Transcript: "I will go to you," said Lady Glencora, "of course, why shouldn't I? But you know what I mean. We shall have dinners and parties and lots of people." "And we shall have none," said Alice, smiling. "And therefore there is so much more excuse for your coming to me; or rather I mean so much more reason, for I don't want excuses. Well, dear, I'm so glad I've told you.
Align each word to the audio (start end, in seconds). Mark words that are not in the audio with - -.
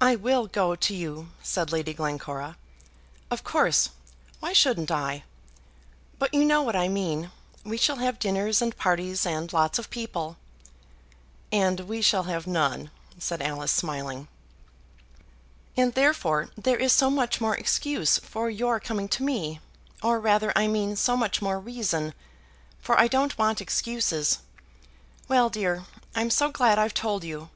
"I 0.00 0.14
will 0.14 0.46
go 0.46 0.76
to 0.76 0.94
you," 0.94 1.30
said 1.42 1.72
Lady 1.72 1.94
Glencora, 1.94 2.56
"of 3.28 3.42
course, 3.42 3.88
why 4.38 4.52
shouldn't 4.52 4.92
I? 4.92 5.24
But 6.20 6.32
you 6.32 6.44
know 6.44 6.62
what 6.62 6.76
I 6.76 6.86
mean. 6.86 7.32
We 7.64 7.76
shall 7.76 7.96
have 7.96 8.20
dinners 8.20 8.62
and 8.62 8.76
parties 8.76 9.26
and 9.26 9.52
lots 9.52 9.80
of 9.80 9.90
people." 9.90 10.36
"And 11.50 11.80
we 11.90 12.00
shall 12.02 12.22
have 12.22 12.46
none," 12.46 12.92
said 13.18 13.42
Alice, 13.42 13.72
smiling. 13.72 14.28
"And 15.76 15.94
therefore 15.94 16.50
there 16.56 16.78
is 16.78 16.92
so 16.92 17.10
much 17.10 17.40
more 17.40 17.56
excuse 17.56 18.18
for 18.18 18.48
your 18.48 18.78
coming 18.78 19.08
to 19.08 19.24
me; 19.24 19.58
or 20.04 20.20
rather 20.20 20.52
I 20.54 20.68
mean 20.68 20.94
so 20.94 21.16
much 21.16 21.42
more 21.42 21.58
reason, 21.58 22.14
for 22.78 22.96
I 22.96 23.08
don't 23.08 23.36
want 23.36 23.60
excuses. 23.60 24.38
Well, 25.26 25.50
dear, 25.50 25.84
I'm 26.14 26.30
so 26.30 26.52
glad 26.52 26.78
I've 26.78 26.94
told 26.94 27.24
you. 27.24 27.50